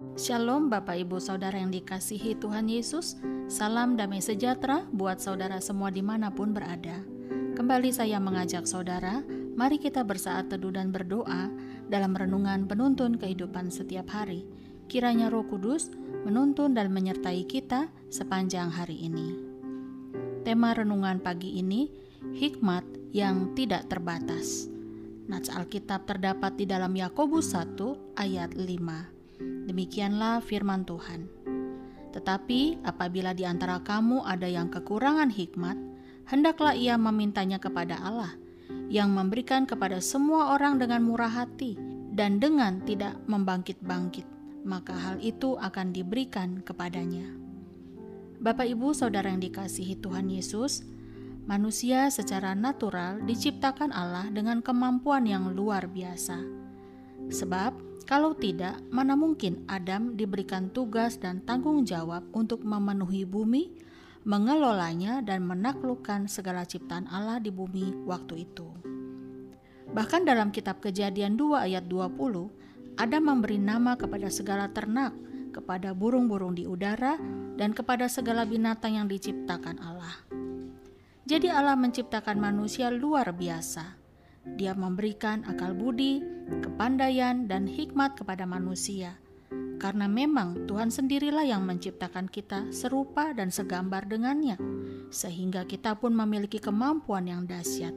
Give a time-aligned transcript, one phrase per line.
[0.00, 3.20] Shalom Bapak Ibu Saudara yang dikasihi Tuhan Yesus.
[3.52, 7.04] Salam damai sejahtera buat saudara semua di mana pun berada.
[7.52, 9.20] Kembali saya mengajak saudara
[9.60, 11.52] Mari kita bersaat teduh dan berdoa
[11.92, 14.48] Dalam renungan penuntun kehidupan setiap hari.
[14.88, 15.92] Kiranya roh kudus
[16.24, 19.36] menuntun dan menyertai kita sepanjang hari ini.
[20.48, 21.92] Tema renungan pagi ini
[22.40, 24.64] Hikmat yang tidak terbatas.
[25.28, 31.26] Nats Alkitab terdapat di dalam Yakobus 1 ayat 5 Demikianlah firman Tuhan.
[32.10, 35.78] Tetapi apabila di antara kamu ada yang kekurangan hikmat,
[36.26, 38.34] hendaklah ia memintanya kepada Allah,
[38.90, 41.78] yang memberikan kepada semua orang dengan murah hati
[42.10, 44.26] dan dengan tidak membangkit-bangkit,
[44.66, 47.30] maka hal itu akan diberikan kepadanya.
[48.40, 50.82] Bapak, ibu, saudara yang dikasihi Tuhan Yesus,
[51.44, 56.40] manusia secara natural diciptakan Allah dengan kemampuan yang luar biasa,
[57.28, 63.70] sebab kalau tidak, mana mungkin Adam diberikan tugas dan tanggung jawab untuk memenuhi bumi,
[64.26, 68.66] mengelolanya, dan menaklukkan segala ciptaan Allah di bumi waktu itu.
[69.94, 75.14] Bahkan dalam kitab Kejadian 2 ayat 20, Adam memberi nama kepada segala ternak,
[75.54, 77.14] kepada burung-burung di udara,
[77.54, 80.18] dan kepada segala binatang yang diciptakan Allah.
[81.30, 83.99] Jadi Allah menciptakan manusia luar biasa
[84.44, 86.24] dia memberikan akal budi,
[86.64, 89.20] kepandaian, dan hikmat kepada manusia.
[89.80, 94.60] Karena memang Tuhan sendirilah yang menciptakan kita serupa dan segambar dengannya,
[95.08, 97.96] sehingga kita pun memiliki kemampuan yang dahsyat.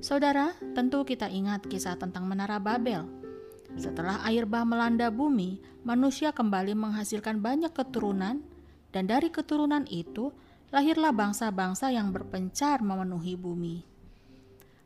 [0.00, 3.04] Saudara, tentu kita ingat kisah tentang Menara Babel.
[3.76, 8.40] Setelah air bah melanda bumi, manusia kembali menghasilkan banyak keturunan,
[8.92, 10.32] dan dari keturunan itu
[10.72, 13.93] lahirlah bangsa-bangsa yang berpencar memenuhi bumi.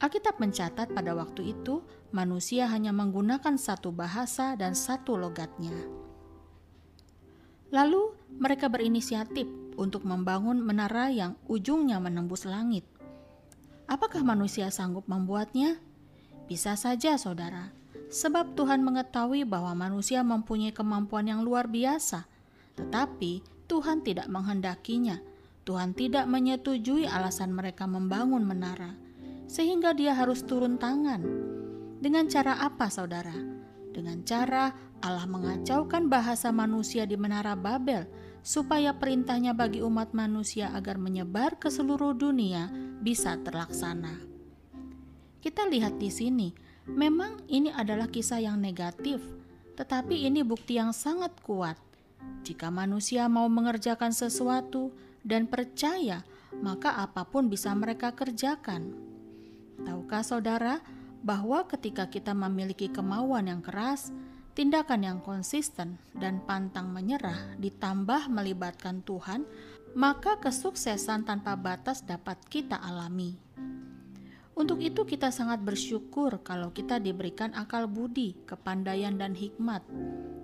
[0.00, 5.76] Alkitab mencatat pada waktu itu manusia hanya menggunakan satu bahasa dan satu logatnya.
[7.68, 9.44] Lalu mereka berinisiatif
[9.76, 12.88] untuk membangun menara yang ujungnya menembus langit.
[13.92, 15.76] Apakah manusia sanggup membuatnya?
[16.48, 17.68] Bisa saja, saudara,
[18.08, 22.24] sebab Tuhan mengetahui bahwa manusia mempunyai kemampuan yang luar biasa,
[22.80, 25.20] tetapi Tuhan tidak menghendakinya.
[25.68, 28.96] Tuhan tidak menyetujui alasan mereka membangun menara
[29.50, 31.26] sehingga dia harus turun tangan.
[31.98, 33.34] Dengan cara apa, saudara?
[33.90, 34.70] Dengan cara
[35.02, 38.06] Allah mengacaukan bahasa manusia di menara Babel,
[38.46, 42.70] supaya perintahnya bagi umat manusia agar menyebar ke seluruh dunia
[43.02, 44.22] bisa terlaksana.
[45.42, 46.48] Kita lihat di sini,
[46.86, 49.18] memang ini adalah kisah yang negatif,
[49.74, 51.76] tetapi ini bukti yang sangat kuat.
[52.46, 54.94] Jika manusia mau mengerjakan sesuatu
[55.26, 56.22] dan percaya,
[56.60, 59.09] maka apa pun bisa mereka kerjakan.
[59.84, 60.84] Tahukah saudara
[61.20, 64.12] bahwa ketika kita memiliki kemauan yang keras,
[64.56, 69.44] tindakan yang konsisten, dan pantang menyerah ditambah melibatkan Tuhan,
[69.96, 73.34] maka kesuksesan tanpa batas dapat kita alami.
[74.60, 79.80] Untuk itu, kita sangat bersyukur kalau kita diberikan akal budi, kepandaian, dan hikmat.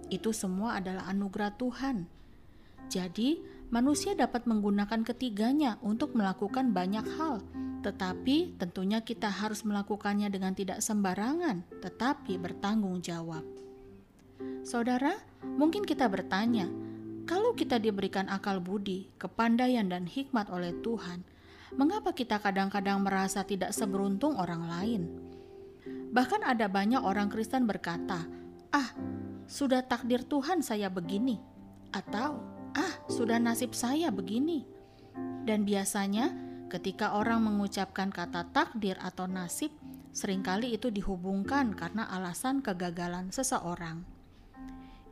[0.09, 2.09] Itu semua adalah anugerah Tuhan.
[2.89, 7.43] Jadi, manusia dapat menggunakan ketiganya untuk melakukan banyak hal,
[7.83, 13.43] tetapi tentunya kita harus melakukannya dengan tidak sembarangan, tetapi bertanggung jawab.
[14.67, 16.67] Saudara, mungkin kita bertanya,
[17.27, 21.27] kalau kita diberikan akal budi, kepandaian, dan hikmat oleh Tuhan,
[21.75, 25.03] mengapa kita kadang-kadang merasa tidak seberuntung orang lain?
[26.15, 28.27] Bahkan ada banyak orang Kristen berkata,
[28.71, 28.95] "Ah,
[29.47, 31.39] sudah takdir Tuhan saya begini,"
[31.91, 34.69] atau "Ah, sudah nasib saya begini."
[35.49, 36.35] Dan biasanya,
[36.69, 39.73] ketika orang mengucapkan kata takdir atau nasib,
[40.13, 44.05] sering kali itu dihubungkan karena alasan kegagalan seseorang.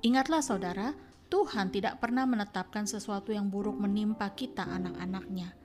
[0.04, 0.92] Ingatlah, saudara,
[1.32, 5.56] Tuhan tidak pernah menetapkan sesuatu yang buruk menimpa kita, anak-anaknya.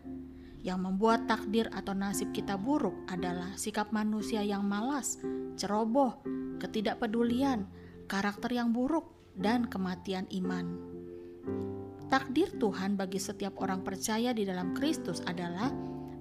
[0.59, 5.19] Yang membuat takdir atau nasib kita buruk adalah sikap manusia yang malas,
[5.55, 6.19] ceroboh,
[6.59, 7.67] ketidakpedulian,
[8.11, 9.07] karakter yang buruk,
[9.39, 10.67] dan kematian iman.
[12.09, 15.69] Takdir Tuhan bagi setiap orang percaya di dalam Kristus adalah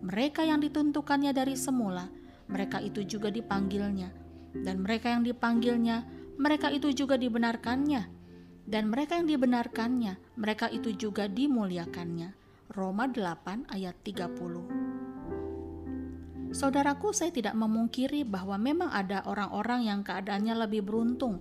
[0.04, 2.12] mereka yang ditentukannya dari semula,
[2.52, 4.12] mereka itu juga dipanggilnya,
[4.52, 6.04] dan mereka yang dipanggilnya,
[6.36, 8.04] mereka itu juga dibenarkannya,
[8.68, 12.36] dan mereka yang dibenarkannya, mereka itu juga dimuliakannya.
[12.68, 20.84] Roma 8 ayat 30 Saudaraku, saya tidak memungkiri bahwa memang ada orang-orang yang keadaannya lebih
[20.84, 21.40] beruntung,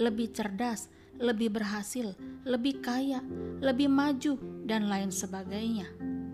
[0.00, 0.88] lebih cerdas,
[1.18, 2.14] lebih berhasil,
[2.44, 3.20] lebih kaya,
[3.60, 5.88] lebih maju, dan lain sebagainya.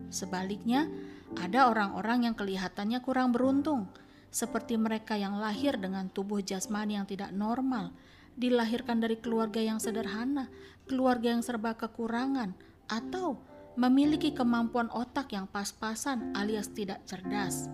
[0.08, 0.88] Sebaliknya,
[1.36, 3.90] ada orang-orang yang kelihatannya kurang beruntung,
[4.28, 7.92] seperti mereka yang lahir dengan tubuh jasmani yang tidak normal
[8.38, 10.46] dilahirkan dari keluarga yang sederhana,
[10.86, 12.54] keluarga yang serba kekurangan,
[12.86, 13.42] atau
[13.74, 17.66] memiliki kemampuan otak yang pas-pasan alias tidak cerdas.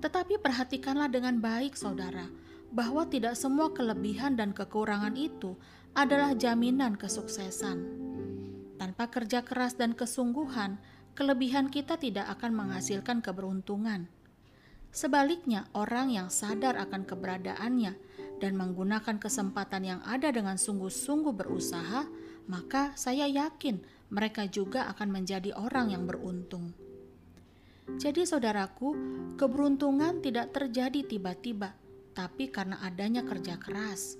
[0.00, 2.24] Tetapi perhatikanlah dengan baik, saudara,
[2.74, 5.54] bahwa tidak semua kelebihan dan kekurangan itu
[5.96, 7.78] adalah jaminan kesuksesan.
[8.76, 10.76] Tanpa kerja keras dan kesungguhan,
[11.16, 14.04] kelebihan kita tidak akan menghasilkan keberuntungan.
[14.92, 17.96] Sebaliknya, orang yang sadar akan keberadaannya
[18.36, 22.04] dan menggunakan kesempatan yang ada dengan sungguh-sungguh berusaha,
[22.48, 23.80] maka saya yakin
[24.12, 26.76] mereka juga akan menjadi orang yang beruntung.
[27.96, 28.92] Jadi, saudaraku,
[29.40, 31.72] keberuntungan tidak terjadi tiba-tiba,
[32.16, 34.16] tapi karena adanya kerja keras.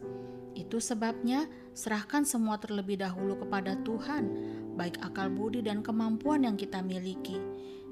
[0.53, 4.25] Itu sebabnya serahkan semua terlebih dahulu kepada Tuhan,
[4.77, 7.41] baik akal budi dan kemampuan yang kita miliki,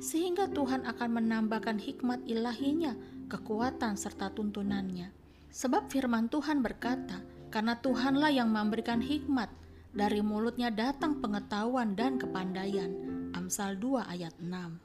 [0.04, 2.92] sehingga Tuhan akan menambahkan hikmat ilahinya,
[3.32, 5.08] kekuatan serta tuntunannya.
[5.48, 9.48] Sebab firman Tuhan berkata, karena Tuhanlah yang memberikan hikmat,
[9.94, 12.90] dari mulutnya datang pengetahuan dan kepandaian.
[13.32, 14.83] Amsal 2 ayat 6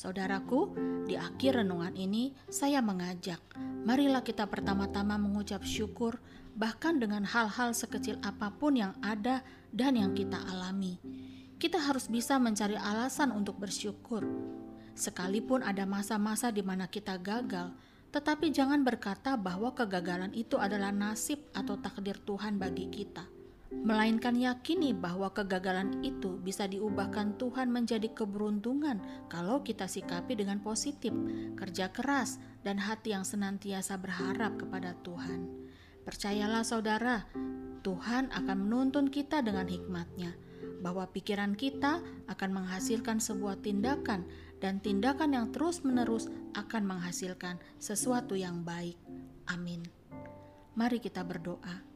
[0.00, 0.72] Saudaraku,
[1.04, 3.36] di akhir renungan ini saya mengajak,
[3.84, 6.16] marilah kita pertama-tama mengucap syukur
[6.56, 10.96] bahkan dengan hal-hal sekecil apa pun yang ada dan yang kita alami.
[11.60, 14.24] Kita harus bisa mencari alasan untuk bersyukur.
[14.96, 17.68] Sekalipun ada masa-masa di mana kita gagal,
[18.08, 23.39] tetapi jangan berkata bahwa kegagalan itu adalah nasib atau takdir Tuhan bagi kita
[23.70, 28.98] melainkan yakini bahwa kegagalan itu bisa diubahkan Tuhan menjadi keberuntungan
[29.30, 31.14] kalau kita sikapi dengan positif,
[31.54, 35.46] kerja keras, dan hati yang senantiasa berharap kepada Tuhan.
[36.02, 37.24] Percayalah saudara,
[37.80, 40.34] Tuhan akan menuntun kita dengan hikmatnya,
[40.82, 44.26] bahwa pikiran kita akan menghasilkan sebuah tindakan
[44.60, 48.96] dan tindakan yang terus-menerus akan menghasilkan sesuatu yang baik.
[49.48, 49.84] Amin.
[50.76, 51.89] Mari kita berdoa.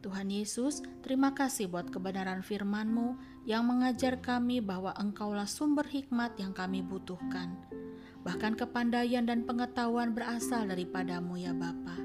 [0.00, 6.56] Tuhan Yesus, terima kasih buat kebenaran firman-Mu yang mengajar kami bahwa Engkaulah sumber hikmat yang
[6.56, 7.52] kami butuhkan.
[8.24, 12.00] Bahkan kepandaian dan pengetahuan berasal daripadamu ya Bapa.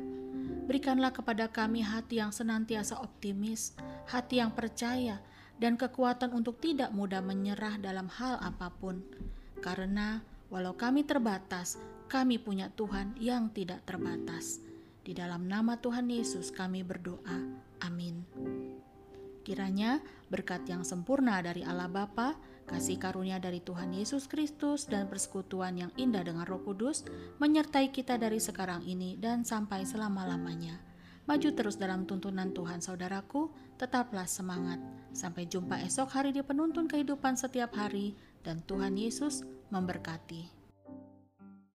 [0.67, 3.75] Berikanlah kepada kami hati yang senantiasa optimis,
[4.11, 5.23] hati yang percaya,
[5.55, 9.03] dan kekuatan untuk tidak mudah menyerah dalam hal apa pun.
[9.63, 10.19] Karena
[10.51, 11.79] walau kami terbatas,
[12.11, 14.59] kami punya Tuhan yang tidak terbatas.
[15.05, 17.64] Di dalam nama Tuhan Yesus kami berdoa.
[17.83, 18.23] Amin.
[19.45, 20.01] Kiranya
[20.33, 22.33] berkat yang sempurna dari Allah Bapa,
[22.65, 27.05] kasih karunia dari Tuhan Yesus Kristus dan persekutuan yang indah dengan Roh Kudus
[27.37, 30.81] menyertai kita dari sekarang ini dan sampai selama-lamanya.
[31.29, 34.81] Maju terus dalam tuntunan Tuhan saudaraku, tetaplah semangat.
[35.13, 40.64] Sampai jumpa esok hari di penuntun kehidupan setiap hari dan Tuhan Yesus memberkati.